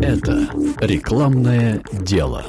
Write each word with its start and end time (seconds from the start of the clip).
Это 0.00 0.48
рекламное 0.80 1.82
дело. 1.92 2.44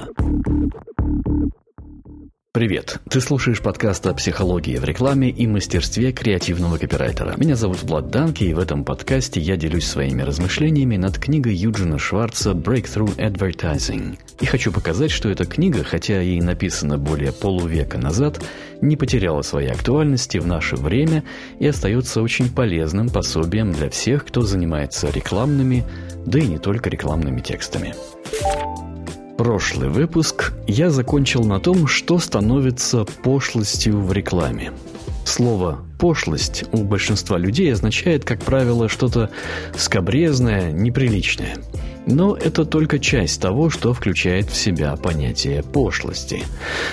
Привет! 2.54 3.00
Ты 3.10 3.22
слушаешь 3.22 3.62
подкаст 3.62 4.06
о 4.06 4.14
психологии 4.14 4.76
в 4.76 4.84
рекламе 4.84 5.30
и 5.30 5.48
мастерстве 5.48 6.12
креативного 6.12 6.78
копирайтера. 6.78 7.34
Меня 7.38 7.56
зовут 7.56 7.82
Влад 7.84 8.10
Данки, 8.10 8.44
и 8.44 8.54
в 8.54 8.60
этом 8.60 8.84
подкасте 8.84 9.40
я 9.40 9.56
делюсь 9.56 9.88
своими 9.88 10.22
размышлениями 10.22 10.98
над 10.98 11.18
книгой 11.18 11.56
Юджина 11.56 11.98
Шварца 11.98 12.52
«Breakthrough 12.52 13.16
Advertising». 13.16 14.20
И 14.42 14.46
хочу 14.46 14.74
показать, 14.74 15.12
что 15.12 15.30
эта 15.30 15.46
книга, 15.46 15.84
хотя 15.86 16.22
и 16.22 16.42
написана 16.42 16.98
более 16.98 17.32
полувека 17.32 17.98
назад, 17.98 18.42
не 18.82 18.98
потеряла 18.98 19.44
своей 19.44 19.70
актуальности 19.70 20.38
в 20.38 20.46
наше 20.46 20.76
время 20.76 21.24
и 21.60 21.68
остается 21.68 22.22
очень 22.22 22.50
полезным 22.50 23.10
пособием 23.10 23.72
для 23.72 23.90
всех, 23.90 24.26
кто 24.26 24.42
занимается 24.42 25.10
рекламными, 25.10 25.86
да 26.26 26.40
и 26.40 26.48
не 26.48 26.58
только 26.58 26.90
рекламными 26.90 27.42
текстами. 27.42 27.94
Прошлый 29.38 29.90
выпуск 29.90 30.54
я 30.68 30.90
закончил 30.92 31.44
на 31.44 31.60
том, 31.60 31.88
что 31.88 32.20
становится 32.20 33.06
пошлостью 33.24 34.00
в 34.00 34.12
рекламе. 34.14 34.72
Слово 35.26 35.80
«пошлость» 36.00 36.66
у 36.72 36.84
большинства 36.84 37.38
людей 37.38 37.72
означает, 37.72 38.26
как 38.26 38.42
правило, 38.42 38.90
что-то 38.90 39.30
скобрезное, 39.78 40.72
неприличное. 40.72 41.58
Но 42.08 42.36
это 42.36 42.66
только 42.66 42.98
часть 42.98 43.40
того, 43.40 43.70
что 43.70 43.94
включает 43.94 44.50
в 44.50 44.56
себя 44.56 44.96
понятие 44.96 45.62
пошлости. 45.62 46.44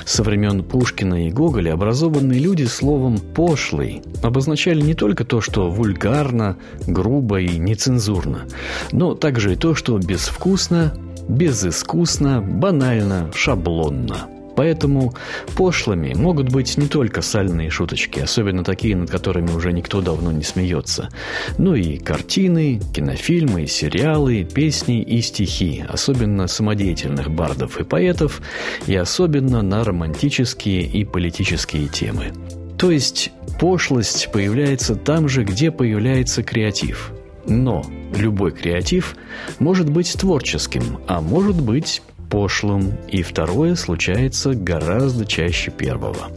Со 0.05 0.23
времен 0.23 0.63
Пушкина 0.63 1.27
и 1.27 1.31
Гоголя 1.31 1.73
образованные 1.73 2.39
люди 2.39 2.65
словом 2.65 3.19
«пошлый» 3.19 4.03
обозначали 4.23 4.83
не 4.83 4.95
только 4.95 5.25
то, 5.25 5.41
что 5.41 5.71
вульгарно, 5.71 6.59
грубо 6.87 7.41
и 7.41 7.59
нецензурно, 7.59 8.47
но 8.93 9.15
также 9.15 9.55
и 9.55 9.57
то, 9.57 9.75
что 9.75 9.97
безвкусно, 9.99 10.95
безыскусно, 11.29 12.43
банально, 12.43 13.31
шаблонно. 13.35 14.38
Поэтому 14.59 15.15
пошлыми 15.57 16.15
могут 16.15 16.49
быть 16.49 16.77
не 16.79 16.89
только 16.89 17.23
сальные 17.23 17.71
шуточки, 17.71 18.19
особенно 18.19 18.65
такие, 18.65 18.97
над 18.97 19.09
которыми 19.09 19.53
уже 19.53 19.73
никто 19.73 20.01
давно 20.01 20.33
не 20.33 20.43
смеется, 20.43 21.11
но 21.59 21.77
и 21.77 21.97
картины, 21.97 22.81
кинофильмы, 22.93 23.69
сериалы, 23.69 24.43
песни 24.43 25.01
и 25.01 25.21
стихи, 25.21 25.85
особенно 25.89 26.49
самодеятельных 26.49 27.31
бардов 27.31 27.79
и 27.79 27.85
поэтов, 27.85 28.43
и 28.89 28.97
особенно 28.97 29.63
на 29.63 29.85
романтические 29.85 30.83
и 30.83 31.05
политические 31.05 31.87
темы. 31.87 32.33
То 32.79 32.91
есть 32.91 33.31
пошлость 33.61 34.33
появляется 34.33 34.97
там 34.97 35.29
же, 35.29 35.45
где 35.45 35.71
появляется 35.71 36.43
креатив– 36.43 37.13
но 37.51 37.83
любой 38.15 38.51
креатив 38.51 39.17
может 39.59 39.89
быть 39.89 40.13
творческим, 40.13 40.99
а 41.07 41.23
может 41.23 41.59
быть 41.59 42.03
пошлым, 42.29 42.93
и 43.09 43.23
второе 43.23 43.75
случается 43.75 44.55
гораздо 44.55 45.27
чаще 45.27 45.71
первого. 45.71 46.31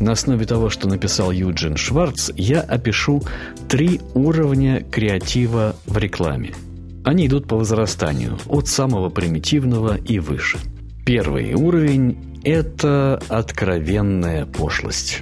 На 0.00 0.12
основе 0.12 0.46
того, 0.46 0.70
что 0.70 0.88
написал 0.88 1.32
Юджин 1.32 1.76
Шварц, 1.76 2.30
я 2.36 2.60
опишу 2.60 3.22
три 3.68 4.00
уровня 4.14 4.84
креатива 4.84 5.74
в 5.86 5.98
рекламе. 5.98 6.54
Они 7.04 7.26
идут 7.26 7.48
по 7.48 7.56
возрастанию, 7.56 8.38
от 8.46 8.68
самого 8.68 9.08
примитивного 9.08 9.96
и 9.96 10.18
выше. 10.18 10.58
Первый 11.04 11.54
уровень– 11.54 12.16
это 12.44 13.20
откровенная 13.28 14.46
пошлость. 14.46 15.20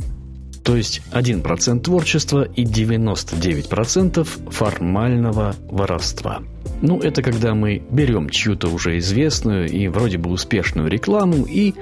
То 0.62 0.76
есть 0.76 1.00
1% 1.12 1.80
творчества 1.80 2.42
и 2.42 2.64
99% 2.64 4.50
формального 4.50 5.54
воровства. 5.70 6.42
Ну, 6.82 7.00
это 7.00 7.22
когда 7.22 7.54
мы 7.54 7.82
берем 7.90 8.28
чью-то 8.28 8.68
уже 8.68 8.98
известную 8.98 9.68
и 9.68 9.88
вроде 9.88 10.18
бы 10.18 10.30
успешную 10.30 10.88
рекламу 10.88 11.44
и 11.44 11.74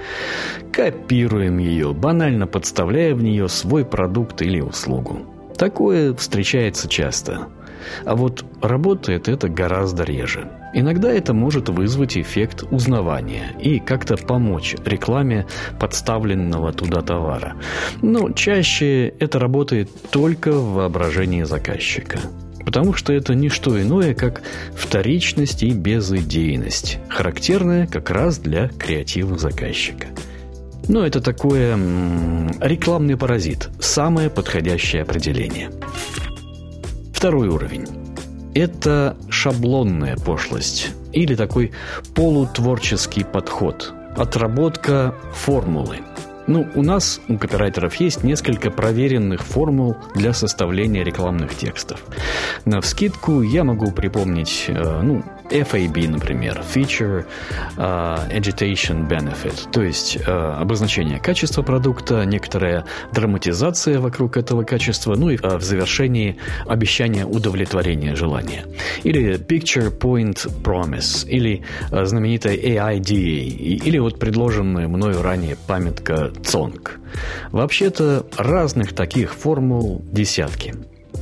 копируем 0.72 1.58
ее, 1.58 1.92
банально 1.92 2.46
подставляя 2.46 3.14
в 3.14 3.22
нее 3.22 3.48
свой 3.48 3.84
продукт 3.84 4.42
или 4.42 4.60
услугу. 4.60 5.26
Такое 5.56 6.14
встречается 6.14 6.88
часто. 6.88 7.48
А 8.04 8.16
вот 8.16 8.44
работает 8.62 9.28
это 9.28 9.48
гораздо 9.48 10.04
реже. 10.04 10.48
Иногда 10.72 11.12
это 11.12 11.34
может 11.34 11.68
вызвать 11.68 12.16
эффект 12.16 12.64
узнавания 12.70 13.54
и 13.60 13.78
как-то 13.78 14.16
помочь 14.16 14.74
рекламе 14.84 15.46
подставленного 15.78 16.72
туда 16.72 17.02
товара. 17.02 17.56
Но 18.02 18.30
чаще 18.30 19.08
это 19.20 19.38
работает 19.38 19.90
только 20.10 20.50
в 20.52 20.74
воображении 20.74 21.42
заказчика. 21.42 22.18
Потому 22.64 22.94
что 22.94 23.12
это 23.12 23.34
не 23.34 23.48
что 23.48 23.80
иное, 23.80 24.14
как 24.14 24.42
вторичность 24.74 25.62
и 25.62 25.70
безыдейность, 25.70 26.98
характерная 27.08 27.86
как 27.86 28.10
раз 28.10 28.38
для 28.38 28.68
креатива 28.68 29.36
заказчика. 29.38 30.08
Но 30.88 31.06
это 31.06 31.20
такое 31.20 31.76
рекламный 32.60 33.16
паразит, 33.16 33.70
самое 33.80 34.28
подходящее 34.28 35.02
определение. 35.02 35.70
Второй 37.12 37.48
уровень. 37.48 37.86
Это 38.54 39.16
шаблонная 39.30 40.16
пошлость 40.16 40.90
или 41.12 41.34
такой 41.34 41.72
полутворческий 42.14 43.24
подход, 43.24 43.92
отработка 44.16 45.14
формулы. 45.32 45.98
Ну, 46.46 46.68
у 46.74 46.82
нас, 46.82 47.20
у 47.28 47.38
копирайтеров, 47.38 47.94
есть 47.96 48.22
несколько 48.22 48.70
проверенных 48.70 49.42
формул 49.42 49.96
для 50.14 50.32
составления 50.34 51.02
рекламных 51.02 51.54
текстов. 51.54 52.04
На 52.64 52.80
вскидку 52.80 53.42
я 53.42 53.64
могу 53.64 53.92
припомнить, 53.92 54.66
э, 54.68 55.00
ну, 55.02 55.22
FAB, 55.50 56.08
например, 56.08 56.62
Feature 56.74 57.26
uh, 57.76 58.30
Agitation 58.30 59.08
Benefit, 59.08 59.70
то 59.70 59.82
есть 59.82 60.16
uh, 60.16 60.56
обозначение 60.56 61.20
качества 61.20 61.62
продукта, 61.62 62.24
некоторая 62.24 62.84
драматизация 63.12 64.00
вокруг 64.00 64.36
этого 64.36 64.64
качества, 64.64 65.14
ну 65.16 65.30
и 65.30 65.36
uh, 65.36 65.58
в 65.58 65.62
завершении 65.62 66.38
обещание 66.66 67.26
удовлетворения 67.26 68.14
желания. 68.14 68.64
Или 69.02 69.34
Picture 69.38 69.96
Point 69.96 70.50
Promise, 70.62 71.28
или 71.28 71.62
uh, 71.90 72.04
знаменитая 72.06 72.56
AIDA, 72.56 73.14
или 73.14 73.98
вот 73.98 74.18
предложенная 74.18 74.88
мною 74.88 75.22
ранее 75.22 75.56
памятка 75.66 76.32
CONG. 76.42 76.90
Вообще-то 77.50 78.26
разных 78.36 78.94
таких 78.94 79.34
формул 79.34 80.02
десятки. 80.10 80.74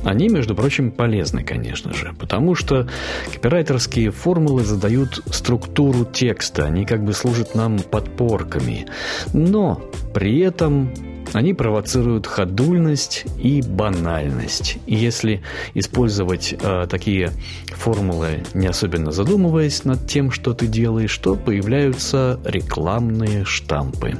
Они, 0.03 0.27
между 0.27 0.53
прочим, 0.53 0.91
полезны, 0.91 1.43
конечно 1.43 1.93
же, 1.93 2.13
потому 2.19 2.55
что 2.55 2.89
копирайтерские 3.31 4.11
формулы 4.11 4.63
задают 4.63 5.21
структуру 5.27 6.05
текста, 6.05 6.65
они 6.65 6.85
как 6.85 7.03
бы 7.05 7.13
служат 7.13 7.55
нам 7.55 7.79
подпорками. 7.79 8.85
Но 9.33 9.81
при 10.13 10.39
этом 10.39 10.91
они 11.33 11.53
провоцируют 11.53 12.27
ходульность 12.27 13.25
и 13.39 13.61
банальность. 13.61 14.77
И 14.85 14.95
если 14.95 15.41
использовать 15.73 16.53
э, 16.59 16.87
такие 16.89 17.31
формулы, 17.67 18.43
не 18.53 18.67
особенно 18.67 19.11
задумываясь 19.11 19.83
над 19.85 20.07
тем, 20.07 20.31
что 20.31 20.53
ты 20.53 20.67
делаешь, 20.67 21.17
то 21.17 21.35
появляются 21.35 22.39
рекламные 22.43 23.45
штампы. 23.45 24.19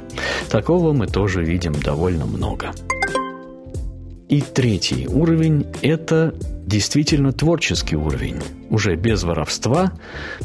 Такого 0.50 0.92
мы 0.92 1.06
тоже 1.06 1.44
видим 1.44 1.74
довольно 1.74 2.26
много. 2.26 2.72
И 4.28 4.40
третий 4.40 5.06
уровень– 5.06 5.66
это 5.82 6.34
действительно 6.66 7.32
творческий 7.32 7.96
уровень. 7.96 8.40
Уже 8.70 8.96
без 8.96 9.22
воровства, 9.22 9.92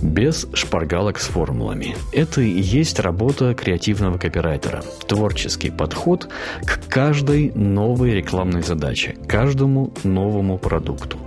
без 0.02 0.48
шпаргалок 0.54 1.18
с 1.20 1.28
формулами. 1.28 1.96
Это 2.12 2.42
и 2.42 2.60
есть 2.60 3.00
работа 3.00 3.54
креативного 3.54 4.18
копирайтера. 4.18 4.84
Творческий 5.08 5.72
подход 5.72 6.30
к 6.66 6.88
каждой 6.90 7.52
новой 7.56 8.12
рекламной 8.12 8.64
задаче, 8.64 9.16
каждому 9.28 9.94
новому 10.04 10.58
продукту. 10.58 11.18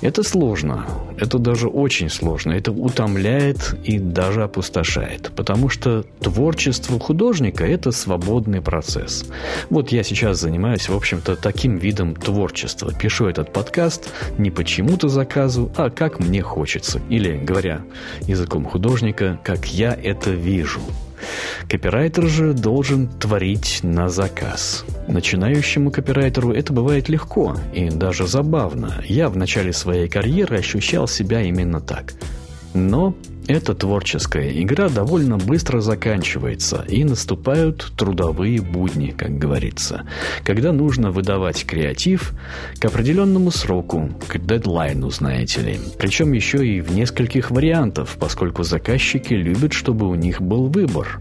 Это 0.00 0.22
сложно, 0.22 0.86
это 1.18 1.38
даже 1.38 1.66
очень 1.66 2.08
сложно, 2.08 2.52
это 2.52 2.70
утомляет 2.70 3.74
и 3.82 3.98
даже 3.98 4.44
опустошает, 4.44 5.32
потому 5.34 5.68
что 5.68 6.04
творчество 6.20 7.00
художника– 7.00 7.64
это 7.66 7.90
свободный 7.90 8.62
процесс. 8.62 9.26
Вот 9.70 9.90
я 9.90 10.04
сейчас 10.04 10.40
занимаюсь, 10.40 10.88
в 10.88 10.94
общем-то, 10.94 11.34
таким 11.34 11.78
видом 11.78 12.14
творчества. 12.14 12.92
Пишу 12.92 13.26
этот 13.26 13.52
подкаст 13.52 14.10
не 14.38 14.50
почему-то 14.50 15.08
заказу, 15.08 15.72
а 15.76 15.90
как 15.90 16.20
мне 16.20 16.42
хочется. 16.42 17.00
Или, 17.08 17.36
говоря 17.36 17.82
языком 18.22 18.64
художника, 18.64 19.40
как 19.42 19.66
я 19.66 19.98
это 20.00 20.30
вижу– 20.30 20.80
Копирайтер 21.68 22.26
же 22.26 22.52
должен 22.52 23.08
творить 23.08 23.80
на 23.82 24.08
заказ. 24.08 24.84
Начинающему 25.06 25.90
копирайтеру 25.90 26.52
это 26.52 26.72
бывает 26.72 27.08
легко 27.08 27.56
и 27.74 27.88
даже 27.90 28.26
забавно. 28.26 29.02
Я 29.06 29.28
в 29.28 29.36
начале 29.36 29.72
своей 29.72 30.08
карьеры 30.08 30.58
ощущал 30.58 31.08
себя 31.08 31.42
именно 31.42 31.80
так. 31.80 32.14
Но 32.74 33.14
эта 33.48 33.74
творческая 33.74 34.50
игра 34.62 34.90
довольно 34.90 35.38
быстро 35.38 35.80
заканчивается, 35.80 36.84
и 36.86 37.02
наступают 37.02 37.92
трудовые 37.96 38.60
будни, 38.60 39.14
как 39.16 39.38
говорится, 39.38 40.02
когда 40.44 40.70
нужно 40.70 41.10
выдавать 41.10 41.64
креатив 41.64 42.34
к 42.78 42.84
определенному 42.84 43.50
сроку, 43.50 44.10
к 44.28 44.38
дедлайну, 44.38 45.10
знаете 45.10 45.62
ли. 45.62 45.80
Причем 45.98 46.32
еще 46.32 46.66
и 46.66 46.82
в 46.82 46.94
нескольких 46.94 47.50
вариантов, 47.50 48.18
поскольку 48.20 48.64
заказчики 48.64 49.32
любят, 49.32 49.72
чтобы 49.72 50.08
у 50.08 50.14
них 50.14 50.42
был 50.42 50.66
выбор. 50.66 51.20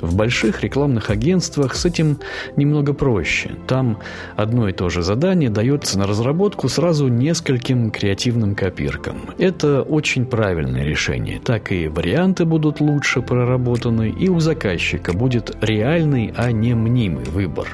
В 0.00 0.16
больших 0.16 0.62
рекламных 0.62 1.10
агентствах 1.10 1.74
с 1.74 1.84
этим 1.84 2.18
немного 2.56 2.94
проще. 2.94 3.50
Там 3.66 3.98
одно 4.36 4.70
и 4.70 4.72
то 4.72 4.88
же 4.88 5.02
задание 5.02 5.50
дается 5.50 5.98
на 5.98 6.06
разработку 6.06 6.70
сразу 6.70 7.08
нескольким 7.08 7.90
креативным 7.90 8.54
копиркам. 8.54 9.34
Это 9.36 9.82
очень 9.82 10.24
правильное 10.24 10.84
решение. 10.84 11.40
Так 11.44 11.57
и 11.72 11.88
варианты 11.88 12.44
будут 12.44 12.80
лучше 12.80 13.22
проработаны, 13.22 14.10
и 14.10 14.28
у 14.28 14.40
заказчика 14.40 15.12
будет 15.12 15.56
реальный, 15.60 16.32
а 16.36 16.52
не 16.52 16.74
мнимый 16.74 17.24
выбор. 17.24 17.68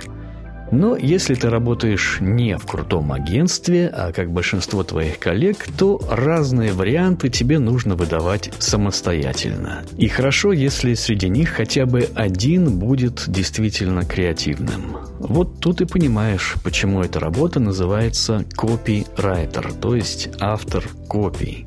Но 0.71 0.97
если 0.97 1.35
ты 1.35 1.51
работаешь 1.51 2.19
не 2.21 2.57
в 2.59 2.67
крутом 2.67 3.13
агентстве, 3.13 3.87
а 3.89 4.13
как 4.13 4.33
большинство 4.33 4.83
твоих 4.83 5.19
коллег, 5.21 5.67
то 5.79 6.01
разные 6.11 6.73
варианты 6.73 7.29
тебе 7.29 7.61
нужно 7.61 7.95
выдавать 7.95 8.51
самостоятельно. 8.59 9.85
И 9.97 10.09
хорошо, 10.09 10.53
если 10.53 10.95
среди 10.95 11.29
них 11.29 11.51
хотя 11.51 11.87
бы 11.87 12.09
один 12.15 12.79
будет 12.79 13.25
действительно 13.29 14.05
креативным. 14.05 14.97
Вот 15.21 15.61
тут 15.61 15.81
и 15.81 15.85
понимаешь, 15.85 16.57
почему 16.65 17.03
эта 17.03 17.21
работа 17.21 17.61
называется 17.61 18.45
копирайтер, 18.57 19.73
то 19.75 19.95
есть 19.95 20.31
автор 20.41 20.85
копий. 21.07 21.67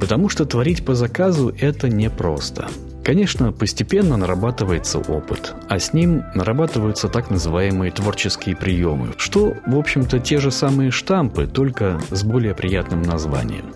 Потому 0.00 0.28
что 0.28 0.44
творить 0.44 0.84
по 0.84 0.94
заказу 0.94 1.54
это 1.58 1.88
непросто. 1.88 2.68
Конечно, 3.08 3.52
постепенно 3.52 4.18
нарабатывается 4.18 4.98
опыт, 4.98 5.54
а 5.66 5.78
с 5.78 5.94
ним 5.94 6.24
нарабатываются 6.34 7.08
так 7.08 7.30
называемые 7.30 7.90
творческие 7.90 8.54
приемы, 8.54 9.14
что, 9.16 9.56
в 9.64 9.78
общем-то, 9.78 10.18
те 10.18 10.40
же 10.40 10.50
самые 10.50 10.90
штампы, 10.90 11.46
только 11.46 11.98
с 12.10 12.22
более 12.22 12.54
приятным 12.54 13.00
названием. 13.00 13.72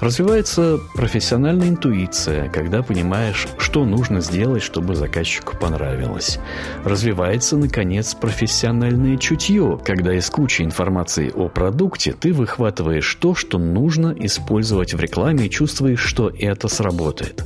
Развивается 0.00 0.78
профессиональная 0.94 1.70
интуиция, 1.70 2.50
когда 2.50 2.82
понимаешь, 2.82 3.48
что 3.56 3.86
нужно 3.86 4.20
сделать, 4.20 4.62
чтобы 4.62 4.96
заказчику 4.96 5.56
понравилось. 5.56 6.38
Развивается, 6.84 7.56
наконец, 7.56 8.14
профессиональное 8.14 9.16
чутье, 9.16 9.80
когда 9.82 10.12
из 10.12 10.28
кучи 10.28 10.60
информации 10.60 11.32
о 11.34 11.48
продукте 11.48 12.12
ты 12.12 12.34
выхватываешь 12.34 13.14
то, 13.14 13.34
что 13.34 13.58
нужно 13.58 14.14
использовать 14.18 14.92
в 14.92 15.00
рекламе 15.00 15.46
и 15.46 15.50
чувствуешь, 15.50 16.00
что 16.00 16.30
это 16.38 16.68
сработает. 16.68 17.42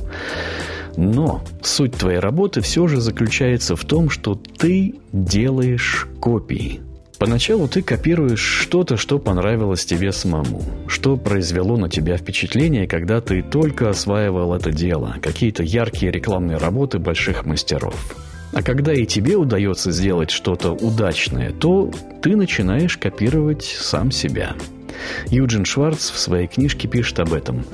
Но 0.97 1.43
суть 1.61 1.93
твоей 1.93 2.19
работы 2.19 2.61
все 2.61 2.87
же 2.87 3.01
заключается 3.01 3.75
в 3.75 3.83
том, 3.85 4.09
что 4.09 4.35
ты 4.35 4.95
делаешь 5.11 6.07
копии. 6.19 6.81
Поначалу 7.19 7.67
ты 7.67 7.81
копируешь 7.81 8.41
что-то, 8.41 8.97
что 8.97 9.17
понравилось 9.17 9.85
тебе 9.85 10.11
самому, 10.11 10.61
что 10.87 11.15
произвело 11.15 11.77
на 11.77 11.89
тебя 11.89 12.17
впечатление, 12.17 12.85
когда 12.87 13.21
ты 13.21 13.41
только 13.41 13.89
осваивал 13.89 14.53
это 14.53 14.71
дело, 14.71 15.15
какие-то 15.21 15.63
яркие 15.63 16.11
рекламные 16.11 16.57
работы 16.57 16.99
больших 16.99 17.45
мастеров. 17.45 17.95
А 18.51 18.61
когда 18.61 18.93
и 18.93 19.05
тебе 19.05 19.35
удается 19.35 19.91
сделать 19.91 20.31
что-то 20.31 20.71
удачное, 20.71 21.51
то 21.51 21.91
ты 22.21 22.35
начинаешь 22.35 22.97
копировать 22.97 23.63
сам 23.63 24.11
себя– 24.11 24.55
Юджин 25.30 25.64
Шварц 25.64 26.10
в 26.10 26.18
своей 26.18 26.46
книжке 26.46 26.88
пишет 26.88 27.20
об 27.20 27.32
этом. 27.32 27.64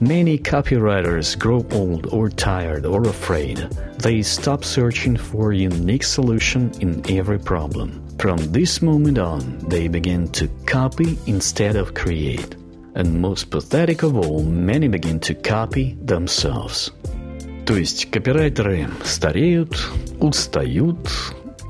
Many 0.00 0.38
copywriters 0.38 1.36
grow 1.36 1.66
old 1.72 2.06
or 2.12 2.28
tired 2.28 2.84
or 2.84 3.02
afraid. 3.02 3.68
They 3.98 4.22
stop 4.22 4.64
searching 4.64 5.16
for 5.16 5.52
a 5.52 5.56
unique 5.56 6.04
solution 6.04 6.72
in 6.80 7.02
every 7.08 7.38
problem. 7.38 8.02
From 8.18 8.38
this 8.50 8.82
moment 8.82 9.18
on, 9.18 9.58
they 9.68 9.88
begin 9.88 10.28
to 10.32 10.48
copy 10.66 11.18
instead 11.26 11.76
of 11.76 11.94
create. 11.94 12.56
And 12.94 13.20
most 13.20 13.50
pathetic 13.50 14.02
of 14.02 14.16
all, 14.16 14.42
many 14.42 14.88
begin 14.88 15.20
to 15.20 15.34
copy 15.34 15.96
themselves. 16.04 16.92
То 17.66 17.76
есть 17.76 18.10
копирайтеры 18.10 18.88
стареют, 19.04 19.90
устают, 20.20 20.98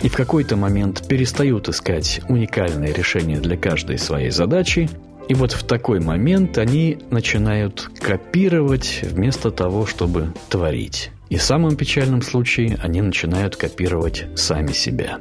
и 0.04 0.10
в 0.10 0.16
какой-то 0.16 0.56
момент 0.56 1.08
перестают 1.08 1.70
искать 1.70 2.22
уникальное 2.28 2.94
решение 2.94 3.40
для 3.40 3.58
каждой 3.58 3.98
своей 3.98 4.32
задачи, 4.32 4.90
и 5.30 5.34
вот 5.34 5.52
в 5.52 5.64
такой 5.64 6.00
момент 6.00 6.58
они 6.58 6.98
начинают 7.10 7.90
копировать 8.00 9.02
вместо 9.04 9.52
того, 9.52 9.86
чтобы 9.86 10.34
творить. 10.50 11.12
И 11.30 11.38
в 11.38 11.44
самом 11.44 11.78
печальном 11.78 12.22
случае 12.22 12.78
они 12.82 13.02
начинают 13.02 13.56
копировать 13.56 14.26
сами 14.36 14.74
себя. 14.74 15.20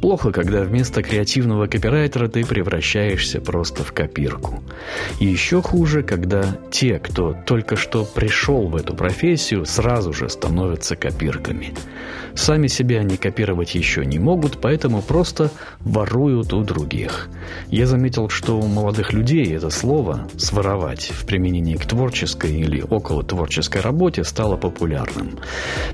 Плохо, 0.00 0.30
когда 0.30 0.62
вместо 0.62 1.02
креативного 1.02 1.66
копирайтера 1.66 2.28
ты 2.28 2.44
превращаешься 2.44 3.40
просто 3.40 3.82
в 3.82 3.92
копирку. 3.92 4.62
И 5.20 5.26
еще 5.26 5.62
хуже, 5.62 6.02
когда 6.02 6.58
те, 6.70 6.98
кто 6.98 7.34
только 7.46 7.76
что 7.76 8.04
пришел 8.04 8.68
в 8.68 8.76
эту 8.76 8.94
профессию, 8.94 9.64
сразу 9.64 10.12
же 10.12 10.28
становятся 10.28 10.96
копирками. 10.96 11.74
Сами 12.36 12.66
себя 12.66 13.00
они 13.00 13.16
копировать 13.16 13.74
еще 13.74 14.04
не 14.04 14.18
могут, 14.18 14.58
поэтому 14.60 15.00
просто 15.00 15.50
воруют 15.80 16.52
у 16.52 16.62
других. 16.62 17.30
Я 17.70 17.86
заметил, 17.86 18.28
что 18.28 18.58
у 18.58 18.66
молодых 18.66 19.14
людей 19.14 19.56
это 19.56 19.70
слово 19.70 20.28
«своровать» 20.36 21.10
в 21.14 21.24
применении 21.24 21.76
к 21.76 21.86
творческой 21.86 22.52
или 22.60 22.82
около 22.82 23.22
творческой 23.22 23.80
работе 23.80 24.22
стало 24.22 24.56
популярным. 24.56 25.38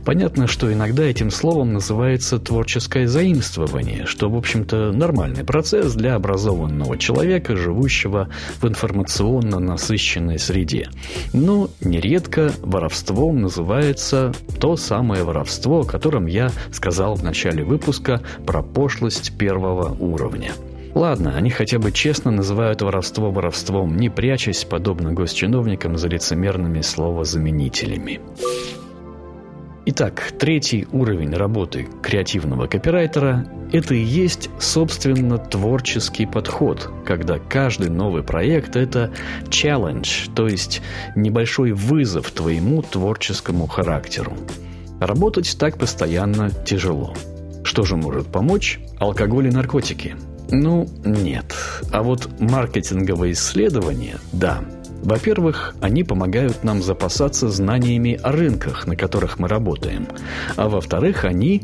Понятно, 0.05 0.49
что 0.49 0.73
иногда 0.73 1.05
этим 1.05 1.31
словом 1.31 1.75
называется 1.75 2.41
творческое 2.41 3.07
заимствование, 3.07 3.92
что, 4.07 4.29
в 4.29 4.37
общем-то, 4.37 4.93
нормальный 4.93 5.45
процесс 5.45 5.95
для 5.95 6.15
образованного 6.15 6.99
человека, 6.99 7.57
живущего 7.57 8.29
в 8.61 8.67
информационно 8.67 9.59
насыщенной 9.59 10.39
среде. 10.39 10.89
Но 11.33 11.69
нередко 11.81 12.53
воровством 12.61 13.43
называется 13.43 14.33
то 14.61 14.77
самое 14.77 15.25
воровство, 15.25 15.81
о 15.81 15.85
котором 15.85 16.27
я 16.27 16.51
сказал 16.71 17.15
в 17.15 17.23
начале 17.23 17.65
выпуска 17.65 18.21
про 18.47 18.63
пошлость 18.63 19.37
первого 19.37 19.95
уровня. 19.99 20.53
Ладно, 20.95 21.35
они 21.37 21.49
хотя 21.49 21.79
бы 21.79 21.91
честно 21.91 22.31
называют 22.31 22.83
воровство 22.83 23.31
воровством, 23.31 23.97
не 23.97 24.11
прячась, 24.11 24.65
подобно 24.65 25.13
госчиновникам, 25.13 25.97
за 25.97 26.09
лицемерными 26.09 26.83
словозаменителями. 26.83 28.21
Итак, 29.85 30.33
третий 30.39 30.87
уровень 30.93 31.35
работы 31.35 31.89
креативного 32.03 32.69
копирайтера– 32.69 33.45
это 33.73 33.95
и 33.95 34.01
есть, 34.01 34.49
собственно, 34.61 35.39
творческий 35.39 36.25
подход, 36.25 36.89
когда 37.05 37.41
каждый 37.41 37.91
новый 37.91 38.23
проект– 38.23 38.77
это 38.77 39.11
challenge, 39.49 40.33
то 40.37 40.47
есть 40.47 40.83
небольшой 41.17 41.73
вызов 41.73 42.31
твоему 42.31 42.83
творческому 42.83 43.67
характеру. 43.67 44.37
Работать 45.01 45.57
так 45.59 45.79
постоянно 45.79 46.51
тяжело. 46.51 47.13
Что 47.65 47.83
же 47.83 47.97
может 47.97 48.29
помочь? 48.29 48.79
Алкоголь 49.01 49.49
и 49.49 49.51
наркотики? 49.51 50.15
Ну, 50.49 50.87
нет. 51.05 51.57
А 51.91 52.05
вот 52.05 52.29
маркетинговые 52.39 53.33
исследования– 53.33 54.19
да. 54.33 54.61
Во-первых, 55.03 55.75
они 55.81 56.05
помогают 56.05 56.63
нам 56.63 56.81
запасаться 56.81 57.49
знаниями 57.49 58.19
о 58.23 58.31
рынках, 58.31 58.87
на 58.87 58.95
которых 58.95 59.39
мы 59.41 59.49
работаем. 59.49 60.07
А 60.57 60.69
во-вторых, 60.69 61.25
они... 61.25 61.63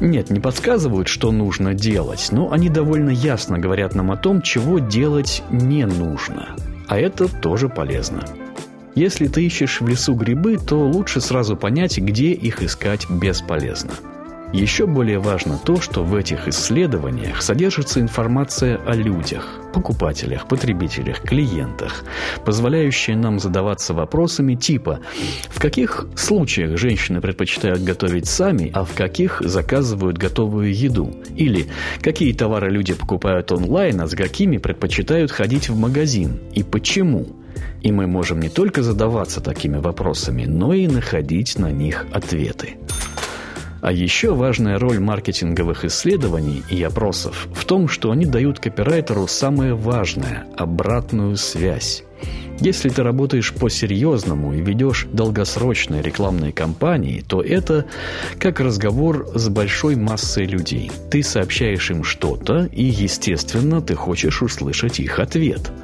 Нет, 0.00 0.30
не 0.30 0.40
подсказывают, 0.40 1.08
что 1.08 1.32
нужно 1.32 1.72
делать, 1.72 2.28
но 2.32 2.52
они 2.52 2.68
довольно 2.68 3.10
ясно 3.10 3.58
говорят 3.58 3.94
нам 3.94 4.10
о 4.10 4.16
том, 4.16 4.42
чего 4.42 4.78
делать 4.78 5.42
не 5.50 5.86
нужно. 5.86 6.54
А 6.86 6.98
это 6.98 7.28
тоже 7.28 7.70
полезно. 7.70 8.24
Если 8.94 9.26
ты 9.26 9.44
ищешь 9.44 9.80
в 9.80 9.88
лесу 9.88 10.14
грибы, 10.14 10.58
то 10.58 10.78
лучше 10.86 11.20
сразу 11.20 11.56
понять, 11.56 11.98
где 11.98 12.32
их 12.32 12.62
искать 12.62 13.08
бесполезно. 13.08 13.92
Еще 14.52 14.86
более 14.86 15.18
важно 15.18 15.58
то, 15.58 15.80
что 15.80 16.04
в 16.04 16.14
этих 16.14 16.46
исследованиях 16.46 17.42
содержится 17.42 18.00
информация 18.00 18.76
о 18.86 18.94
людях, 18.94 19.60
покупателях, 19.72 20.46
потребителях, 20.46 21.20
клиентах, 21.22 22.04
позволяющая 22.44 23.16
нам 23.16 23.40
задаваться 23.40 23.94
вопросами 23.94 24.54
типа 24.54 25.00
«В 25.48 25.60
каких 25.60 26.06
случаях 26.14 26.78
женщины 26.78 27.20
предпочитают 27.20 27.82
готовить 27.82 28.26
сами, 28.26 28.70
а 28.72 28.84
в 28.84 28.94
каких 28.94 29.42
заказывают 29.44 30.18
готовую 30.18 30.72
еду?» 30.72 31.12
или 31.34 31.66
«Какие 32.00 32.32
товары 32.32 32.70
люди 32.70 32.94
покупают 32.94 33.50
онлайн, 33.50 34.00
а 34.00 34.06
с 34.06 34.14
какими 34.14 34.58
предпочитают 34.58 35.32
ходить 35.32 35.68
в 35.68 35.76
магазин 35.76 36.38
и 36.52 36.62
почему?» 36.62 37.26
И 37.82 37.92
мы 37.92 38.06
можем 38.06 38.40
не 38.40 38.48
только 38.48 38.82
задаваться 38.82 39.40
такими 39.40 39.78
вопросами, 39.78 40.44
но 40.46 40.72
и 40.72 40.86
находить 40.86 41.58
на 41.58 41.70
них 41.70 42.06
ответы. 42.12 42.76
А 43.84 43.92
еще 43.92 44.32
важная 44.32 44.78
роль 44.78 44.98
маркетинговых 44.98 45.84
исследований 45.84 46.62
и 46.70 46.82
опросов 46.82 47.48
в 47.52 47.66
том, 47.66 47.86
что 47.86 48.12
они 48.12 48.24
дают 48.24 48.58
копирайтеру 48.58 49.26
самое 49.26 49.74
важное– 49.74 50.46
обратную 50.56 51.36
связь. 51.36 52.02
Если 52.60 52.88
ты 52.88 53.02
работаешь 53.02 53.52
по-серьезному 53.52 54.54
и 54.54 54.62
ведешь 54.62 55.06
долгосрочные 55.12 56.00
рекламные 56.00 56.50
кампании, 56.50 57.22
то 57.28 57.42
это 57.42 57.84
как 58.38 58.58
разговор 58.58 59.28
с 59.34 59.50
большой 59.50 59.96
массой 59.96 60.46
людей. 60.46 60.90
Ты 61.10 61.22
сообщаешь 61.22 61.90
им 61.90 62.04
что-то, 62.04 62.64
и, 62.72 62.84
естественно, 62.84 63.82
ты 63.82 63.94
хочешь 63.94 64.40
услышать 64.40 64.98
их 64.98 65.18
ответ– 65.18 65.70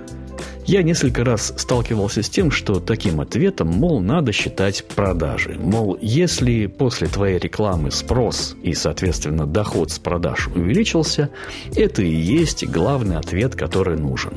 я 0.66 0.82
несколько 0.82 1.24
раз 1.24 1.52
сталкивался 1.56 2.22
с 2.22 2.28
тем, 2.28 2.50
что 2.50 2.80
таким 2.80 3.20
ответом, 3.20 3.68
мол, 3.68 4.00
надо 4.00 4.32
считать 4.32 4.84
продажи. 4.84 5.56
Мол, 5.58 5.98
если 6.00 6.66
после 6.66 7.08
твоей 7.08 7.38
рекламы 7.38 7.90
спрос 7.90 8.56
и, 8.62 8.74
соответственно, 8.74 9.46
доход 9.46 9.90
с 9.90 9.98
продаж 9.98 10.48
увеличился, 10.54 11.30
это 11.74 12.02
и 12.02 12.14
есть 12.14 12.66
главный 12.66 13.16
ответ, 13.16 13.54
который 13.54 13.96
нужен. 13.96 14.34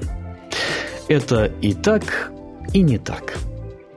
Это 1.08 1.52
и 1.62 1.74
так, 1.74 2.32
и 2.74 2.82
не 2.82 2.98
так. 2.98 3.38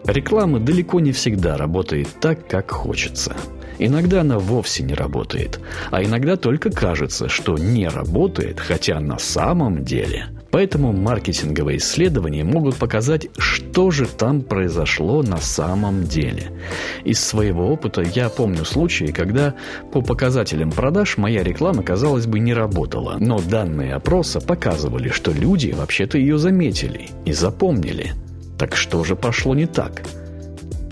Реклама 0.04 0.60
далеко 0.60 1.00
не 1.00 1.12
всегда 1.12 1.56
работает 1.56 2.08
так, 2.20 2.48
как 2.48 2.70
хочется. 2.70 3.36
Иногда 3.78 4.22
она 4.22 4.38
вовсе 4.38 4.82
не 4.82 4.94
работает, 4.94 5.60
а 5.90 6.02
иногда 6.02 6.36
только 6.36 6.70
кажется, 6.70 7.28
что 7.28 7.58
не 7.58 7.88
работает, 7.88 8.58
хотя 8.58 9.00
на 9.00 9.18
самом 9.18 9.84
деле 9.84 10.28
Поэтому 10.50 10.92
маркетинговые 10.92 11.78
исследования 11.78 12.44
могут 12.44 12.76
показать, 12.76 13.28
что 13.36 13.90
же 13.90 14.06
там 14.06 14.42
произошло 14.42 15.22
на 15.22 15.38
самом 15.38 16.04
деле. 16.04 16.52
Из 17.04 17.20
своего 17.20 17.68
опыта 17.68 18.02
я 18.02 18.28
помню 18.28 18.64
случаи, 18.64 19.06
когда 19.06 19.54
по 19.92 20.02
показателям 20.02 20.70
продаж 20.70 21.18
моя 21.18 21.42
реклама, 21.42 21.82
казалось 21.82 22.26
бы, 22.26 22.38
не 22.38 22.54
работала. 22.54 23.16
Но 23.18 23.40
данные 23.40 23.94
опроса 23.94 24.40
показывали, 24.40 25.08
что 25.08 25.32
люди 25.32 25.74
вообще-то 25.76 26.16
ее 26.18 26.38
заметили 26.38 27.10
и 27.24 27.32
запомнили. 27.32 28.12
Так 28.58 28.76
что 28.76 29.04
же 29.04 29.16
пошло 29.16 29.54
не 29.54 29.66
так? 29.66 30.02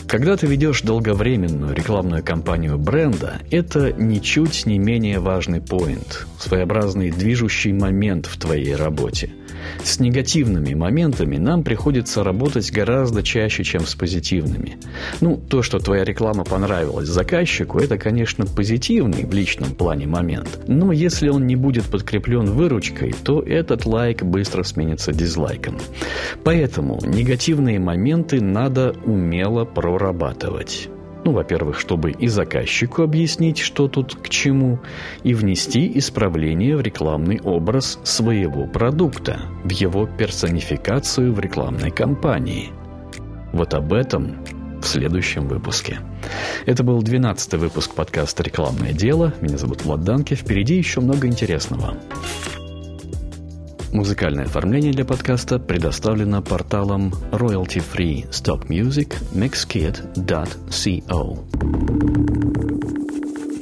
Когда 0.07 0.37
ты 0.37 0.47
ведешь 0.47 0.83
долговременную 0.83 1.75
рекламную 1.75 2.23
кампанию 2.23 2.79
бренда, 2.79 3.41
это 3.51 3.93
ничуть 3.93 4.67
не 4.67 4.79
менее 4.79 5.19
важный 5.19 5.61
поинт, 5.61 6.27
своеобразный 6.39 7.11
движущий 7.11 7.73
момент 7.73 8.27
в 8.27 8.39
твоей 8.39 8.77
работе– 8.77 9.31
с 9.83 10.01
негативными 10.01 10.75
моментами 10.75 11.37
нам 11.37 11.63
приходится 11.63 12.25
работать 12.25 12.71
гораздо 12.73 13.23
чаще, 13.23 13.65
чем 13.65 13.87
с 13.87 13.95
позитивными. 13.95 14.79
Ну, 15.21 15.37
то, 15.37 15.63
что 15.63 15.79
твоя 15.79 16.05
реклама 16.05 16.45
понравилась 16.45 17.09
заказчику, 17.09 17.79
это, 17.79 17.99
конечно, 17.99 18.47
позитивный 18.47 19.25
в 19.25 19.33
личном 19.33 19.75
плане 19.75 20.07
момент. 20.07 20.61
Но 20.67 20.93
если 20.93 21.29
он 21.29 21.47
не 21.47 21.57
будет 21.57 21.85
подкреплен 21.85 22.47
выручкой, 22.47 23.15
то 23.25 23.41
этот 23.41 23.87
лайк 23.87 24.23
быстро 24.23 24.63
сменится 24.63 25.13
дизлайком. 25.13 25.79
Поэтому 26.45 27.01
негативные 27.05 27.79
моменты 27.79 28.41
надо 28.41 28.95
умело 29.05 29.65
прорабатывать. 29.65 30.89
Ну, 31.25 31.33
во-первых, 31.33 31.79
чтобы 31.79 32.11
и 32.11 32.29
заказчику 32.29 33.03
объяснить, 33.03 33.59
что 33.59 33.89
тут 33.89 34.15
к 34.15 34.29
чему, 34.29 34.79
и 35.23 35.33
внести 35.33 35.91
исправление 35.99 36.77
в 36.77 36.83
рекламный 36.83 37.41
образ 37.41 37.99
своего 38.05 38.67
продукта, 38.67 39.41
в 39.65 39.71
его 39.71 40.07
персонификацию 40.07 41.33
в 41.33 41.41
рекламной 41.41 41.91
кампании. 41.91 42.71
Вот 43.53 43.73
об 43.73 43.95
этом 43.95 44.37
в 44.83 44.87
следующем 44.87 45.49
выпуске. 45.49 45.99
Это 46.67 46.85
был 46.85 47.03
12 47.03 47.55
выпуск 47.55 47.95
подкаста 47.95 48.43
«Рекламное 48.43 48.93
дело». 48.93 49.33
Меня 49.41 49.57
зовут 49.57 49.83
Влад 49.85 50.03
Данки. 50.03 50.35
Впереди 50.35 50.77
еще 50.77 51.01
много 51.01 51.27
интересного. 51.27 51.97
Музыкальное 53.95 54.47
оформление 54.47 54.93
для 54.93 55.05
подкаста 55.05 55.61
предоставлено 55.61 56.43
порталом 56.43 57.15
Royalty 57.31 57.81
Free 57.81 58.29
Stock 58.31 58.67
Music 58.67 59.15
mixkit.co. 59.33 60.19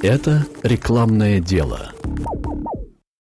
Это 0.03 0.47
рекламное 0.63 1.39
дело– 1.39 1.93